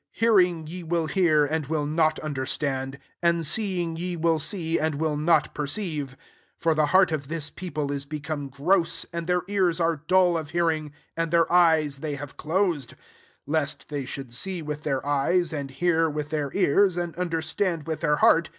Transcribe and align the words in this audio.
Hearing 0.13 0.65
ye 0.65 0.81
will 0.81 1.05
hear, 1.05 1.45
and 1.45 1.67
will 1.67 1.85
not 1.85 2.19
under 2.23 2.43
stand; 2.47 2.97
and 3.21 3.45
seeing 3.45 3.95
ye*^Il 3.97 4.39
see» 4.39 4.79
and 4.79 4.95
will 4.95 5.15
not 5.15 5.53
perceive. 5.53 6.17
ST 6.59 6.73
Tpt 6.75 6.75
the 6.75 6.85
heanof 6.87 7.25
this 7.25 7.51
people 7.51 7.91
is 7.91 8.11
li. 8.11 8.19
come 8.19 8.49
gross, 8.49 9.05
and 9.13 9.27
their 9.27 9.43
ears 9.47 9.79
irfc 9.79 10.07
dull 10.07 10.39
of 10.39 10.49
hearing, 10.49 10.91
and 11.15 11.29
their 11.29 11.45
q[fe 11.45 11.97
they 11.99 12.15
have 12.15 12.35
closed; 12.35 12.95
lest 13.45 13.89
tfc^f 13.89 14.07
should 14.07 14.33
see 14.33 14.63
with 14.63 14.81
their 14.81 15.05
eyes, 15.05 15.51
imd 15.51 15.69
hear 15.69 16.09
with 16.09 16.31
their 16.31 16.49
ears, 16.55 16.97
and 16.97 17.15
uiid^ 17.15 17.43
stand 17.43 17.85
with 17.85 17.99
their 17.99 18.15
heart. 18.15 18.49